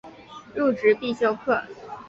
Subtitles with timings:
[0.55, 1.61] 入职必修课